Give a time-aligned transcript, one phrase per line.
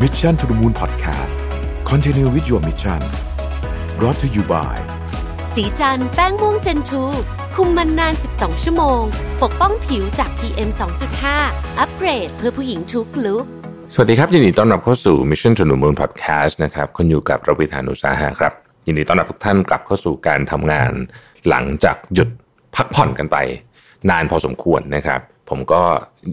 [0.00, 1.36] Mission to the Moon Podcast
[1.84, 3.00] Continue with your mission
[3.98, 4.76] brought to you by
[5.54, 7.02] สีจันแป้งม่วงเจนทู
[7.54, 9.00] คุมมันนาน 12 ชั่วโมง
[9.42, 10.70] ปกป้องผิวจาก PM
[11.24, 13.44] 2.5 อัปเกรดเพื่อผู้หญิงทุกลุก
[13.94, 18.52] สวัสดีครับ ยินดีต้อนรับเข้าสู่ Mission to the Moon Podcast นะครับคุณอยู่กับระวิธานุสาหะครับ
[18.86, 20.92] ยินดีต้อนรับทุกท่านกลับเข้าสู่การทำงาน
[21.48, 22.28] หลังจากหยุด
[22.76, 23.36] พักผ่อนกันไป
[24.10, 25.82] นานพอสมควรนะครับ ผมก็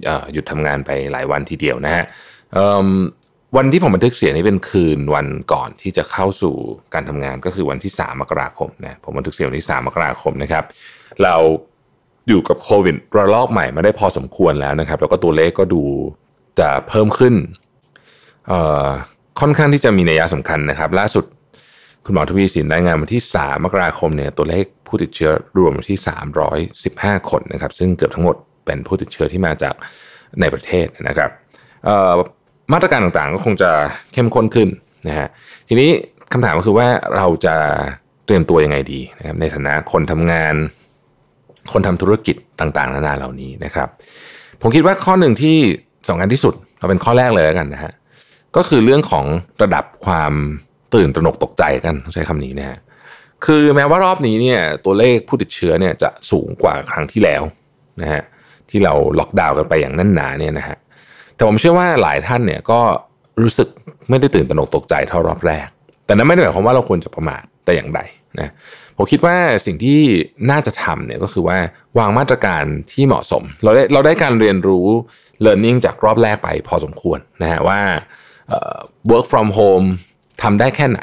[0.05, 2.03] เอ่อหยุดทำงานไปหลายวันทีเดียวนะฮะ
[2.53, 2.87] เอิ่ม
[3.57, 6.55] วันที่ผมบันทึกเสียงนี้เป็นคืนวันก่อนที่จะเข้าสู่
[6.93, 10.63] การทำงานก็คือวันที่ 3 มกราคมนะผมบันทึกเสียงวันที่ 3 มกราคมนะครับ
[11.23, 11.35] เรา
[12.27, 15.83] อยู่กับโควิดระลอกใหม่มาได้พอสมควรแล้วนะครับ แล้วก็ตัวเลขก็ดู
[16.59, 17.35] จะเพิ่มขึ้น
[19.39, 21.25] ค่อนข้างที่จะมีนัยสำคัญนะครับ ล่าสุด
[22.05, 25.97] คุณหมอทวีสินรายงานวันที่ 3 มกราคมเนี่ยตัวเลขผู้ติดเชื้อรวมที่
[26.99, 29.75] 315 คนนะครับ ซึ่งเกือบทั้งหมดเป็นผู้ติดเชื้อที่มาจาก
[30.39, 31.29] ในประเทศนะครับ
[32.73, 33.71] มาตรการต่างๆ ก็คงจะ
[34.13, 34.69] เข้มข้นขึ้น
[35.07, 35.27] นะฮะ
[35.67, 35.89] ทีนี้
[36.33, 37.55] คำถามก็คือว่าเราจะ
[38.25, 40.53] เตรียมตัวยังไงดีนะครับในฐานะคนทำงาน
[41.71, 43.89] คนทำธุรกิจต่างๆ นานาเหล่านี้นะครับ
[44.61, 45.57] ผมคิดว่าข้อหนึ่งที่
[46.09, 47.93] สำคัญที่สุดเราเป็นข้อแรกเลยแล้วกันนะฮะ
[48.55, 49.25] ก็คือเรื่องของ
[49.63, 50.33] ระดับความ
[50.93, 52.77] ตื่นตระหนกตกใจกันใช้คำนี้นะฮะ
[53.45, 57.43] คือแม้ว่ารอบนี้เนี่ยตัวเลขผู้ติดเชื้อเนี่ยจะสูงกว่าครั้งที่แล้ว
[58.01, 58.21] นะฮะ
[58.69, 60.77] ที่เราล็อกดาวน์กันไปอย่างแน่นหนาเนี่ยนะฮะ
[61.39, 62.79] แต่ผมเชื่อว่าหลายท่านเนี่ยก็
[63.41, 63.69] รู้สึก
[64.09, 65.67] ไม่ได้ตื่นตระหนกตกใจเท่ารอบแรก
[66.05, 67.99] แต่นั้นไม่ได้หมายความว่าเราควรจะประมาทแต่อย่างใด
[68.39, 68.51] นะ
[68.97, 69.99] ผมคิดว่าสิ่งที่
[70.51, 71.57] น่าจะทำเนี่ยก็คือว่า
[71.97, 74.87] วางมาตรการที่เหมาะสม เราได้เราได้การเรียนรู้
[75.45, 77.79] learning จากรอบแรกไปพอสมควรนะฮะว่า
[79.09, 79.87] work from home
[80.41, 81.01] ทำได้แค่ไหน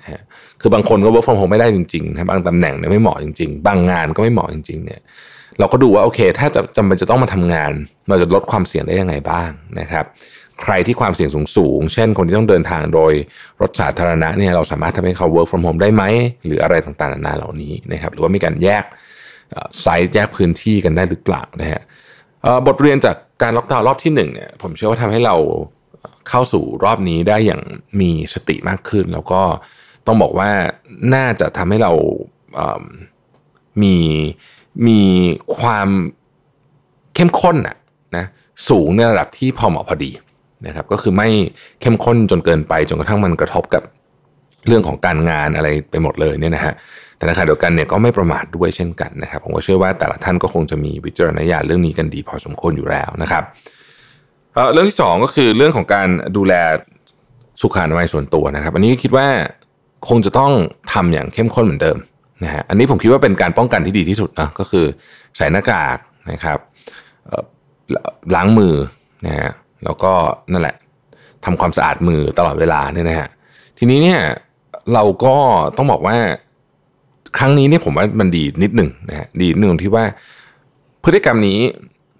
[0.00, 0.20] นะฮะ
[0.60, 5.00] คือบางคนก็ work from home ไม่ได้จริงๆนะบางตำแหน่งเนี่ยไม่เหมาะจริงๆ บางงานก็ไม่เหมาะจริง ๆ เนี่ย
[5.58, 7.72] เราก็ดูว่าโอเค ถ้าจะจำเป็นจะต้องมาทำงาน
[8.08, 10.04] เราจะลดความเสี่ยงได้ยังไงบ้างนะครับ
[10.62, 13.12] ใครที่ความเสี่ยงสูงๆ เช่น คนที่ต้องเดินทางโดย
[13.60, 16.02] รถสาธารณะเนี่ยเราสามารถทำให้เขา work from home ได้ไหม
[16.44, 18.84] หรืออะไรต่างๆนานาเหล่านี้นะครับ หรือว่ามีการแยก
[19.80, 21.80] ไซต์แยกพื้นที่กันได้หรือเปล่านะฮะ
[22.66, 25.36] บทเรียนจากการล็อกดาวน์รอบที่หนึ่งเนี่ยผมเชื่อว่าทำให้เรา
[26.28, 27.62] เข้าสู่รอบนี้ได้อย่าง
[28.00, 29.42] มีสติมากขึ้น แล้วก็
[30.06, 30.50] ต้องบอกว่า
[31.14, 31.92] น่าจะทำให้เรา
[33.82, 33.96] มี
[34.86, 35.00] มี
[35.58, 35.88] ความ
[37.14, 37.76] เข้มข้นนะ
[38.16, 38.24] นะ
[38.68, 40.10] สูงในระดับที่พอเหมาะพอดี
[40.66, 41.28] นะครับก็คือไม่
[41.80, 43.82] เข้มข้นจนเกินไปจนกระทั่งมันกระทบกับ
[44.66, 46.74] เรื่องของการงานอะไรไปหมดเลยเนี่ยนะฮะ
[47.16, 53.44] แต่ในขณะเดียวกันเนี่ยก็ไม่ประมาทด้วยเช่นกันนะครับผมก็เชื่อว่าแต่ละท่านก็คงจะมีวิจารณญาณเรื่องนี้กันดีพอสมควรอยู่แล้วนะครับ
[54.72, 56.54] เรื่องที่สองก็คือเรื่องของการดูแล
[57.60, 59.28] สุขอนามัยส่วนตัวนะครับ อันนี้คิดว่า
[60.08, 60.52] คงจะต้อง
[60.92, 61.96] ทำอย่างเข้มข้นเหมือนเดิม
[62.44, 64.84] นะฮะอันนี้ผมคิดว่าเป็นการป้องกันที่ดีที่สุดนะก็คือ
[65.36, 65.98] ใส่หน้ากาก
[66.30, 66.58] นะครับ
[68.34, 68.74] ล้างมือ
[69.26, 69.50] นะฮะ
[69.84, 70.12] แล้วก็
[70.52, 70.76] นั่นแหละ
[71.44, 73.28] ทำความสะอาดมือตลอดเวลาเนี่ยนะฮะ
[73.78, 74.20] ทีนี้เนี่ย
[74.94, 75.36] เราก็
[75.76, 76.16] ต้องบอกว่า
[77.38, 80.04] ครั้งนี้เนี่ยผมว่ามันดีนิดหนึ่งนะฮะดีนิดหนึ่งที่ว่า
[81.04, 81.58] พฤติกรรมนี้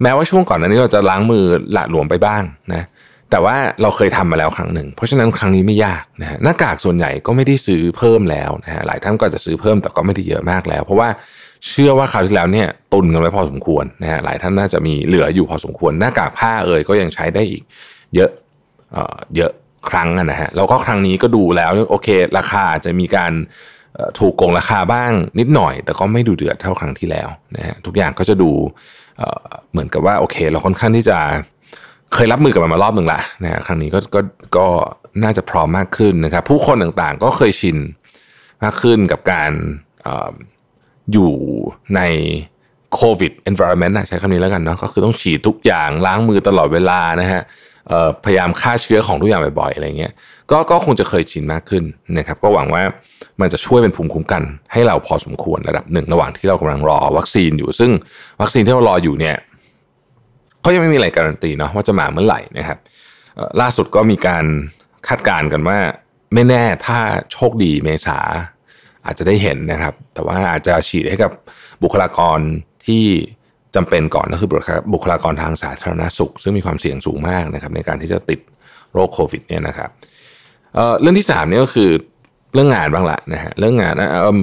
[0.03, 2.83] แม้ว่าช่วงก่อนหน้านี้เราจะล้างมือหละหลวมไปบ้างนะ
[3.31, 11.09] แต่ว่าเราเคยทำมาแล้วครั้งหนึ่ง เพราะฉะนั้นครั้งนี้ไม่ยากนะฮะหน้ากากส่วนใหญ่ก็ไม่ได้ซื้อเพิ่มแล้วนะฮะหลายท่านก็จะซื้อเพิ่มแต่ก็ไม่ได้เยอะมากแล้ว เพราะว่า
[11.69, 17.63] เชื่อว่าคราวที่แล้วเนี่ยตุนกันไว้พอสมควรนะฮะหลายท่านน่าจะมีเหลืออยู่พอสมควร หน้ากากผ้าเอ่ยก็ยังใช้ได้อีก
[18.15, 18.31] เยอะ
[18.93, 19.53] เอ่อเยอะ
[19.91, 22.09] ครั้งนะฮะแล้วก็ครั้งนี้ก็ดูแล้วโอเค
[22.39, 23.33] ราคาจะมีการ
[24.19, 28.51] ถูกโกงราคาบ้างนิดหน่อย แต่ก็ไม่ดูเดือดเท่าครั้งที่แล้วนะฮะทุกอย่างก็จะดู
[29.19, 31.19] เอ่อเหมือนกับว่าโอเค เราค่อนข้างที่จะ
[32.15, 34.21] เคยรับมือกับมันมารอบหนึ่งละนะครั้งนี้ก็ก็
[34.57, 34.67] ก็
[35.25, 37.77] น่าจะพร้อมมากขึ้นนะครับ ผู้คนต่างๆ ก็เคยชิน
[38.63, 39.51] มากขึ้นกับการ
[40.07, 40.09] อ
[41.13, 41.33] อยู่
[41.97, 42.01] ใน
[42.95, 47.43] โควิด environment นะใช้คำนี้แล้วกันเนาะก็คือต้องฉีดทุกอย่างล้างมือตลอดเวลานะฮะ
[48.25, 50.13] พยายามฆ่าเชื้อของทุกอย่างบ่อยๆอะไรเงี้ย
[50.51, 51.85] ก็ก็คงจะเคยชินมากขึ้น
[52.19, 52.83] นะครับ ก็หวังว่า
[53.41, 54.43] มันจะช่วยเป็นภูมิคุ้มกัน
[54.73, 57.91] ให้เราพอสมควรระดับหนึ่งระหว่างที่เรากำลังรอวัคซีนอยู่ ซึ่ง
[58.43, 59.37] วัคซีนที่เรารออยู่เนี่ย
[60.65, 62.79] เขายังไม่มีอะไรการันตีเนาะว่าจะมาเมื่อไหร่นะครับ
[63.61, 64.45] ล่าสุดก็มีการ
[65.09, 65.79] คาดการณ์กันว่า
[66.35, 66.99] ไม่แน่ถ้า
[67.33, 68.19] โชคดีเมษา
[69.07, 71.31] อาจจะได้เห็นนะครับ แต่ว่าอาจจะฉีดให้กับ
[71.83, 72.39] บุคลากร
[72.87, 73.05] ที่
[73.75, 74.49] จำเป็นก่อนก็คือ
[74.93, 78.41] บุคลากรทางสาธารณสุข ซึ่งมีความเสี่ยงสูงมากนะครับ ในการที่จะติด
[78.93, 79.91] โรคโควิดเนี่ยนะครับ
[80.75, 81.91] เเรื่องที่สามเนี่ยก็คือ
[82.55, 83.95] เรื่องงานบ้างละนะฮะเรื่องงาน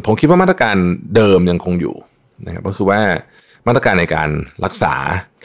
[0.05, 0.75] ผมคิดว่ามาตรการ
[1.15, 1.95] เดิมยังคงอยู่
[2.45, 3.01] นะครับก็คือว่า
[3.67, 4.29] มาตรการในการ
[4.65, 4.93] รักษา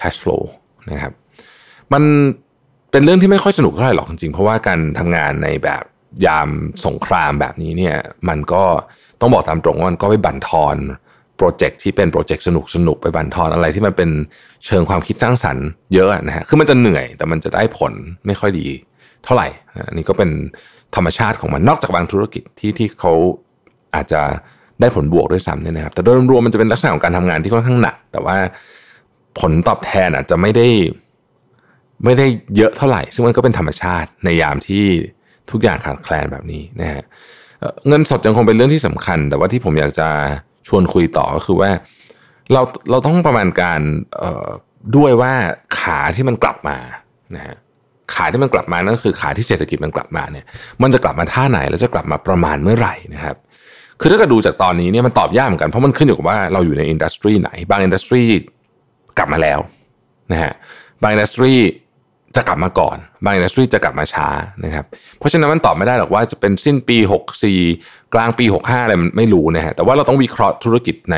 [0.01, 0.43] cash flow
[0.91, 1.13] นะครับ
[1.93, 2.03] มัน
[2.91, 5.83] เป็นเรื่องที่ไม่ค่อยสนุกเท่าไหร่หรอกจริงๆ เพราะว่าการทำงานในแบบ
[6.27, 6.49] ยาม
[6.87, 7.97] สงครามแบบนี้เนี่ย
[8.29, 8.63] มันก็
[9.21, 10.77] ต้องบอกตามตรงว่ามันก็ไปบั่นทอน
[11.37, 14.11] โปรเจกต์ที่เป็นโปรเจกต์สนุกสนุกไปบั่นทอนอะไรที่มันเป็น
[14.67, 17.93] เชิงความคิดสร้างสรรค์เยอะนะฮะคือมันจะเหนื่อยแต่มันจะได้ผล
[18.27, 18.67] ไม่ค่อยดี
[19.25, 19.49] เท่าไหร่
[19.89, 20.31] อันนี้ก็เป็น
[20.97, 23.13] ธรรมชาติของมันนอกจากบางธุรกิจที่ที่เขา
[23.95, 24.21] อาจจะ
[24.81, 28.37] ได้ผลบวกด้วยซ้ำเนี่ยนะครับ แต่โดยรวมมันจะเป็นลักษณะของการทำงานที่ค่อนข้างหนัก แต่ว่า
[29.41, 30.69] ผลตอบแทนอาจจะไม่ได้
[32.05, 34.85] ไม่ได้เยอะเท่าไหร่ ซึ่งมันก็เป็นธรรมชาติในยามที่
[35.51, 37.03] ทุกอย่างขาดแคลนแบบนี้นะฮะ
[37.89, 40.09] เงินสดยังคงเป็นเรื่องที่สำคัญ แต่ว่าที่ผมอยากจะ
[40.69, 41.71] ชวนคุยต่อก็คือว่า
[42.53, 43.81] เราเราต้องประมาณการ
[44.97, 45.33] ด้วยว่า
[45.79, 46.79] ขาที่มันกลับมา
[47.37, 47.57] นะฮะ
[48.15, 50.47] ขาที่มันกลับมานั่นคือขาที่เศรษฐกิจมันกลับมาเนี่ย
[50.83, 53.37] มันจะกลับมาท่าไหนแล้วจะกลับมาประมาณเมื่อไหร่นะครับ
[54.01, 58.23] คือถ้าเกิดดูจากตอนนี้เนี่ยมันตอบยากเหมือนกันเพราะมันขึ้นอยู่กับว่าเราอยู่ใน industry ไหน บาง industry
[59.19, 59.59] กลับมาแล้ว
[60.33, 60.53] นะฮะ
[61.03, 61.55] บาง industry
[62.37, 64.29] จะกลับมาก่อน บาง industry จะกลับมาช้า
[64.65, 64.85] นะครับ
[65.19, 66.97] เพราะฉะนั้นมันตอบไม่ได้หรอกว่าจะเป็นสิ้นปี
[67.55, 71.17] 64 กลางปี 65 อะไรมันไม่รู้นะฮะแต่ว่าเราต้องวิเคราะห์ธุรกิจใน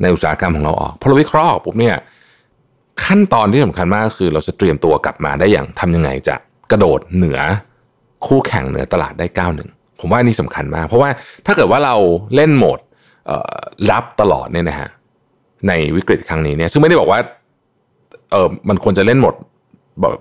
[0.00, 1.96] ในอุตสาหกรรมของเราออกพอเราวิเคราะห์ออกปุ๊บเนี่ย
[3.04, 6.34] ขั้นตอนที่สำคัญมากคือเราจะเตรียมตัวกลับมาได้อย่างทำยังไงจะ
[6.70, 7.40] กระโดดเหนือ
[8.26, 9.68] คู่แข่งเหนือตลาดได้ก้าวหนึ่ง
[10.00, 11.10] ผมว่านี่สำคัญมาก เพราะว่า
[11.46, 11.96] ถ้าเกิดว่าเรา
[12.34, 12.78] เล่นโหมด
[13.90, 14.88] รับตลอดเนี่ยนะฮะ
[15.68, 17.18] ในวิกฤตครั้งนี้เนี่ยซึ่งไม่ได้บอกว่า
[18.30, 19.34] เออมันควรจะเล่นหมด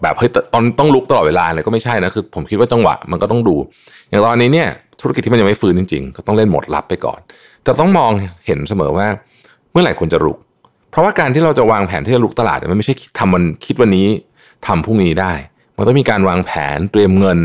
[0.02, 3.56] แบบเฮ้ยตอนต้องลุกตลอดเวลาเลยก็ไม่ใช่นะคือผมคิดว่าจังหวะมันก็ต้องดู
[4.10, 4.68] อย่างตอนนี้เนี่ย
[5.02, 7.20] ธุรกิจที่มันยังไม่ฟื้นจริงๆ ก็ต้องเล่นหมดรับไปก่อน
[7.64, 8.12] แต่ต้องมอง
[8.46, 9.08] เห็นเสมอว่า
[9.72, 10.38] เมื่อไหร่ควรจะลุก
[10.92, 14.08] เพราะว่าการที่เราจะวางแผนที่จะลุกตลาดมันไม่ใช่ทำมันคิดวันนี้
[14.68, 15.34] ทำพรุ่งนี้ได้
[15.78, 17.40] มันต้องมีการวางแผนเตรียมเงิน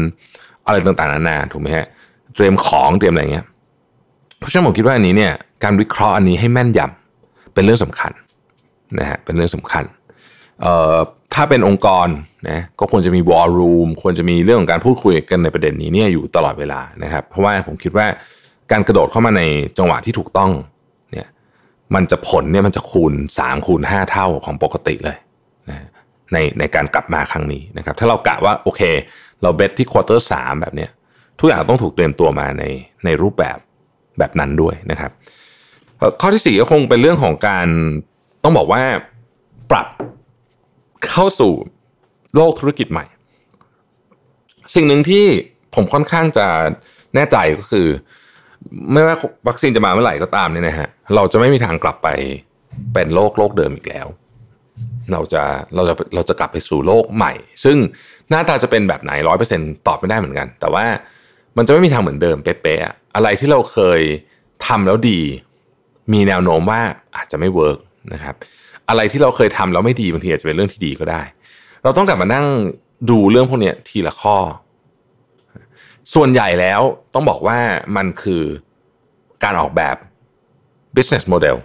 [0.66, 1.86] อะไรต่างๆนานาถูกไหมฮะ
[2.34, 3.44] เตรียมของเตรียมอะไรเงี้ย
[4.38, 5.32] เพราะฉะนั้นผมคิดว่าอันนี้เนี่ย
[5.64, 7.05] การวิเคราะห์อันนี้ให้แม่นยำ
[7.56, 8.12] เป็นเรื่องสำคัญ
[8.98, 9.84] นะฮะเป็นเรื่องสำคัญ
[10.60, 10.96] เอ่อ
[11.34, 12.08] ถ้าเป็นองค์กร
[12.48, 18.06] นะก็ควรจะมีวอลลุ่มควรจะมีเรื่องของการพูดคุยกันในประเด็นนี้เนี่ยอยู่ตลอดเวลานะครับ เพราะว่าผมคิดว่า
[18.72, 19.42] การกระโดดเข้ามาใน
[19.78, 20.50] จังหวะที่ถูกต้อง
[21.12, 21.28] เนี่ย
[21.94, 25.16] มันจะผลเนี่ยมันจะคูณ 3 คูณ 5 เท่าของปกติเลย
[25.70, 25.86] นะ
[26.32, 28.82] ในในการกลับมาครั้งนี้นะครับ ถ้าเรากะว่าโอเค
[29.42, 30.90] เราเบสที่ควอเตอร์สแบบเนี้ย
[31.38, 32.64] ทุกอย่างต้องถูกเตรียมตัวมาใน
[33.04, 33.58] ในรูปแบบ
[34.18, 35.10] แบบนั้นด้วยนะครับ
[36.20, 37.68] ข้อที่สี่ก็คงเป็นเรื่องของการ
[38.42, 38.82] ต้องบอกว่า
[39.70, 39.86] ปรับ
[41.06, 41.52] เข้าสู่
[42.34, 43.04] โลกธุรกิจใหม่
[44.74, 45.24] สิ่งหนึ่งที่
[45.74, 46.46] ผมค่อนข้างจะ
[47.14, 47.86] แน่ใจก็คือ
[48.92, 49.16] ไม่ว่า
[49.48, 52.08] วัคซีนจะมาเมื่อไหร่ก็ตามเนี่ยนะฮะเราจะไม่มีทางกลับไป
[52.92, 54.06] เป็นโลกโลกเดิมอีกแล้ว
[55.12, 55.42] เราจะ
[55.74, 57.32] เราจะเราจะกลับไปสู่โลกใหม่
[57.64, 57.76] ซึ่ง
[58.30, 60.84] หน้าตาจะเป็นแบบไหนร้อยเปอร์เซ็นตอบไม่ได้เหมือนกัน แต่ว่า
[61.56, 64.00] มันจะไม่มีทางเหมือนเดิมเป๊ะๆอะไรที่เราเคย
[64.66, 65.20] ทำแล้วดี
[66.12, 66.80] มีแนวโน้มว่า
[67.16, 67.78] อาจจะไม่เวิร์ก
[68.12, 68.34] นะครับ
[68.88, 71.22] อะไรที่เราเคยทำแล้วไม่ดีบางทีอาจจะเป็นเรื่องที่ดีก็ได้
[71.82, 72.46] เราต้องกลับมานั่ง
[73.10, 74.36] ดูเรื่องพวกนี้ทีละข้อ
[76.14, 76.80] ส่วนใหญ่แล้ว
[77.14, 77.58] ต้องบอกว่า
[77.96, 78.42] มันคือ
[79.44, 79.96] การออกแบบ
[80.96, 81.56] business model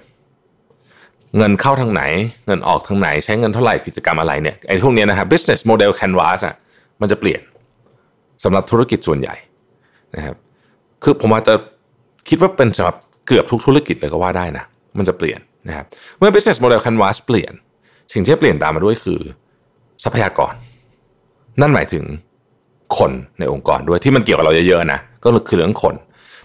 [1.38, 2.04] เงินเข้าทางไหน
[2.48, 6.56] เงินออกทางไหน ใช้เงินเท่าไหร่กิจกรรมอะไรเนี่ยไอ้พวกนี้นะครับ business model canvas อะ
[7.02, 7.42] มันจะเปลี่ยน
[8.44, 9.36] สำหรับธุรกิจส่วนใหญ่
[10.16, 10.36] นะครับ
[11.04, 11.54] คือผมอาจจะ
[12.30, 12.98] คิดว่าเป็นสำหรับ
[13.32, 14.66] เกือบทุกธุรกิจเลยก็ว่าได้นะ
[14.98, 15.86] มันจะเปลี่ยนนะครับ
[16.20, 17.54] เมื่อ business model canvas เปลี่ยน
[18.14, 19.22] สิ่งที่เปลี่ยนตามมาด้วยคือ
[20.04, 20.54] ทรัพยากร
[21.62, 22.06] นั่นหมายถึง
[22.98, 25.96] คนในองค์กรด้วยที่มันเกี่ยวกับเราเยอะๆนะก็คือเรื่องคน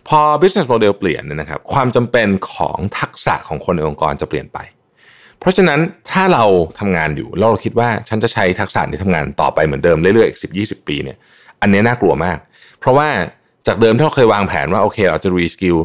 [0.08, 4.58] พอ business model เปลี่ยนเนี่ยนะครับ ความจำเป็นของทักษะของคนในองค์กรจะเปลี่ยนไป
[5.40, 5.80] เพราะฉะนั้น
[6.10, 6.44] ถ้าเรา
[6.78, 11.16] ทำงานอยู่เราคิดว่าฉันจะใช้ทักษะที่ทำงานต่อไปเหมือนเดิมเรื่อยๆอีกสิบยี่สิบปีเนี่ย
[11.60, 12.38] อันนี้น่ากลัวมาก
[12.80, 13.08] เพราะว่า
[13.66, 15.76] จากเดิมที่เราเคยวางแผนว่าโอเคเราจะ reskill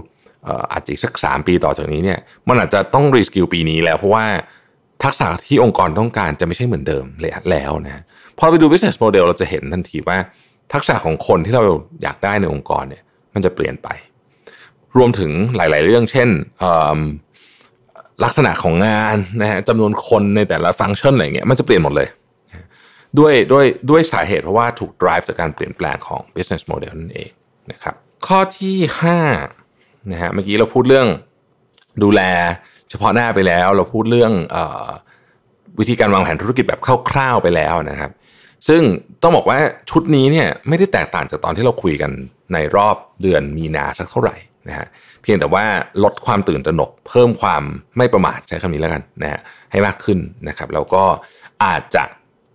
[0.72, 4.26] อาจจะสักสามปีต่อจากนี้เนี่ยมันอาจจะต้อง reskill ปีนี้แล้ว เพราะว่า
[5.04, 7.06] ทักษะที่องค์กรต้องการจะไม่ใช่เหมือนเดิม
[7.52, 8.04] แล้วนะ
[8.38, 10.18] พอไปดู business model เราจะเห็นทันทีว่า
[10.74, 11.64] ทักษะของคนที่เรา
[12.04, 13.90] อยากได้ในองค์กรเนี่ยมันจะเปลี่ยนไป
[14.98, 16.30] รวมถึงหลาย ๆ เรื่องเช่น
[18.24, 22.10] ลักษณะของงานนะฮะจำนวนคนในแต่ละฟังก์ชันอะไรเงี้ยมันจะเปลี่ยนหมดเลย
[23.20, 27.32] ด้วยด้วยด้วยสาเหตุเพราะว่าถูก drive จากการเปลี่ยนแปลงของ business model นั่นเอง
[27.72, 27.96] นะครับ
[28.28, 28.78] ข้อที่
[29.40, 29.61] 5
[30.12, 31.08] นะฮะเมื่อกี้เราพูดเรื่อง
[32.04, 32.22] ดูแล
[32.90, 34.58] เฉพาะหน้าไปแล้ว เราพูดเรื่องอ
[35.80, 36.80] วิธีการวางแผนธุรกิจแบบ
[37.12, 38.12] คร่าวๆไปแล้วนะครับ
[38.68, 38.82] ซึ่ง
[39.22, 42.12] ต้องบอกว่าชุดนี้เนี่ยไม่ได้แตกต่างจากตอนที่เราคุยกัน
[42.54, 44.36] ในรอบเดือนมีนาสักเท่าไหร่
[44.68, 44.88] นะฮะ
[45.22, 45.66] เพียงแต่ว่า
[46.04, 47.64] ลดความตื่นตระหนก เพิ่มความ
[47.98, 49.40] ไม่ประมาทใช้คำนี้แล้วกันนะฮะ
[49.72, 51.04] ให้มากขึ้นนะครับแล้วก็
[51.64, 52.04] อาจจะ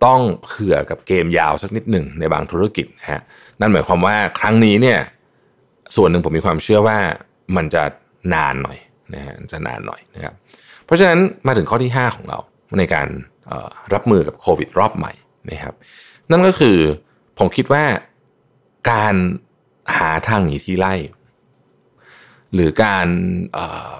[0.04, 3.20] ต้องเผื่อกับเกมยาวสักนิดหนึ่งในบางธุรกิจนะฮะ
[3.60, 4.98] นั่นหมายความว่าครั้งนี้เนี่ย
[5.96, 6.98] ส่วนหนึ่งผมมีความเชื่อว่า
[7.56, 7.82] มันจะ
[8.34, 8.78] นานหน่อย
[9.14, 10.34] นะฮะจะนานหน่อยนะครับ
[10.84, 12.38] เพราะฉะนั้นมาถึงข้อที่ 5 ของเรา
[12.78, 13.08] ในการ
[13.94, 15.12] รับมือกับโควิดรอบใหม่
[15.50, 15.74] นะครับ
[16.30, 16.76] นั่นก็คือ
[17.38, 17.84] ผมคิดว่า
[18.90, 19.14] การ
[19.98, 20.94] หาทางหนีที่ไล่
[22.54, 23.06] หรือการ
[23.56, 23.58] อ
[23.90, 23.92] อ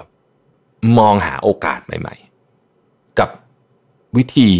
[0.99, 2.15] มองหาโอกาสใหม่
[2.67, 3.29] ๆ กับ
[4.17, 4.51] วิธี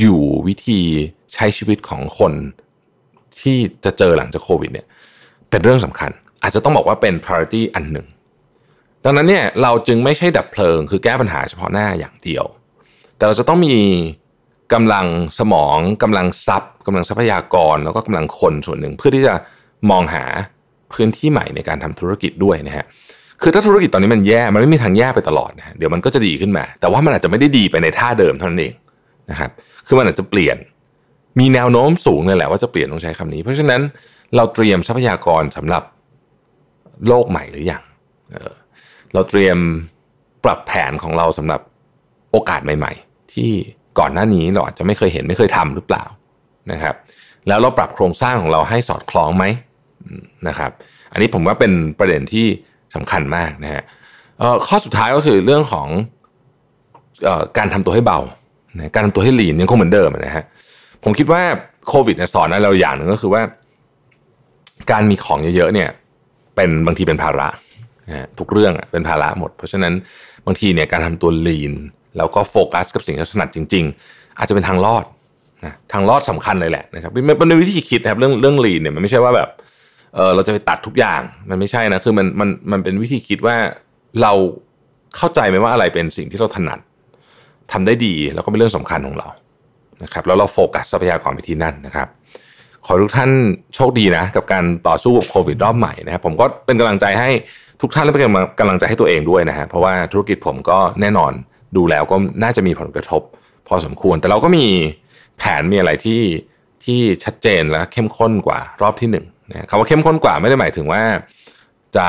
[0.00, 0.80] อยู่วิธี
[1.34, 2.32] ใช้ชีวิตของคน
[3.40, 4.86] ที่จะเจอหลังจากโควิดเนี่ย
[5.50, 6.10] เป็นเรื่องสำคัญ
[6.42, 8.06] อาจจะต้องบอกว่าเป็น priority อันหนึ่ง
[9.04, 12.44] ดังนั้นเนี่ยเราจึงไม่ใช่ดับเพลิง คือแก้ปัญหาเฉพาะหน้าอย่างเดียว
[13.16, 13.76] แต่เราจะต้องมี
[14.74, 15.06] กำลัง
[15.38, 19.34] สมองกำลังทรัพย์กำลังทรัพยากร แล้วก็กำลังคนส่วนหนึ่ง เพื่อที่จะ
[19.90, 20.24] มองหา
[20.92, 22.84] พื้นที่ใหม่ในการทำธุรกิจด้วยนะฮะ
[23.42, 28.74] คือถ้าธุรกิจตอนนี้มันแย่มันไม่มีทางแย่ไปตลอดนะะเดี๋ยวมันก็จะดีขึ้นมา แต่ว่ามันอาจจะไม่ได้ดีไปในท่าเดิมเท่านั้นเอง
[29.30, 29.50] นะครับ
[29.86, 30.56] คือมันอาจจะเปลี่ยน
[31.40, 33.80] มีแนวโน้มสูงเลยแหละว่าจะเปลี่ยนต้องใช้คำนี้ เพราะฉะนั้น
[34.36, 35.82] เราเตรียมทรัพยากรสำหรับ
[37.08, 37.82] โลกใหม่หรือยัง
[38.30, 39.58] เเราเตรียม
[40.44, 41.60] ปรับแผนของเราสำหรับ
[42.32, 43.50] โอกาสใหม่ ๆ ที่
[43.98, 46.04] ก่อนหน้านี้เราอาจจะไม่เคยเห็นไม่เคยทำหรือเปล่า
[46.72, 46.94] นะครับ
[47.48, 49.44] แล้วเราปรับโครงสร้างของเราให้สอดคล้องไหม
[50.48, 50.70] นะครับ
[51.12, 52.46] อันนี้ผมว่าเป็นประเด็นที่
[52.94, 53.82] สำคัญมากนะฮะ
[54.66, 55.88] ข้อสุดท้ายก็คือเรื่องของ
[57.28, 58.18] อการทำตัวให้เบา
[58.94, 60.44] การทำตัวให้หลีนยังคงเหมือนเดิมนะฮะ
[61.04, 61.42] ผมคิดว่า
[61.88, 63.42] โควิดสอนอะไรเราอย่างหนึ่งก็คือว่า
[64.90, 65.90] การมีของเยอะๆเนี่ย
[66.60, 67.48] เป็นบางทีเป็นภาระ
[68.38, 69.92] ทุกเรื่องเป็นภาระหมด เพราะฉะนั้น
[70.46, 71.72] บางทีเนี่ยการทำตัวลีน
[72.16, 75.04] แล้วก็โฟกัสกับสิ่งที่ถนัดจริง ๆ อาจจะเป็นทางรอด
[75.64, 79.48] นะทางรอดสำคัญเลยแหละนะครับมันเป็นวิธีคิดนะครับเรื่องเรื่องลีนเนี่ยมันไม่ใช่ว่าแบบ
[80.14, 83.56] เออเราจะไปตัดทุกอย่างมันไม่ใช่นะคือมันมันมันเป็นวิธีคิดว่า
[84.22, 84.32] เรา
[85.16, 86.78] เข้าใจไหมว่าอะไรเป็นสิ่งที่เราถนัด
[87.72, 89.28] ทำได้ดีแล้วก็เป็นเรื่องสำคัญของเรา
[90.02, 92.08] นะครับแล้วเราโฟกัสทรัพยากรไปที่นั่นนะครับ
[92.86, 93.30] ขอทุกท่าน
[93.74, 97.30] โชคดีนะกับการต่อสู้กับโควิดรอบใหม่นะครับผมก็เป็นกำลังใจให้
[97.80, 98.24] ทุกท่านและเป็น
[98.60, 101.32] กำลังใจให้ตัวเองด้วยนะฮะเพราะว่าธุรกิจผมก็แน่นอน
[101.76, 103.22] ดูแล้วก็น่าจะมีผลกระทบ
[103.68, 104.66] พอสมควร แต่เราก็มี
[105.38, 106.20] แผนมีอะไรที่
[106.84, 111.02] ที่ชัดเจนและเข้มข้นกว่ารอบที่หนึ่งนะคำว่าเข้มข้นกว่าไม่ได้หมายถึงว่า
[111.96, 112.08] จะ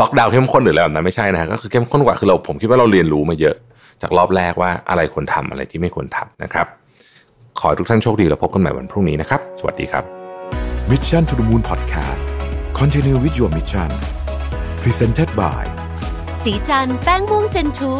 [0.00, 3.56] ล็อกดาวน์เข้มข้นหรืออะไรแบบนั้นไม่ใช่นะก็คือเข้มข้นกว่าคือเราผมคิดว่าเราเรียนรู้มาเยอะ
[4.02, 6.66] จากรอบแรกว่าอะไรควรทำอะไรที่ไม่ควรทำนะครับ
[7.60, 10.04] ขอทุกท่านโชคดีแล้วพบกันใหม่วันพรุ่งนี้นะครับ สวัสดีครับ
[10.90, 12.26] Mission to the Moon Podcast
[12.80, 13.90] Continue with your mission
[14.82, 15.62] Presented by
[16.42, 17.92] สีจันแป้งม่วงเจนทู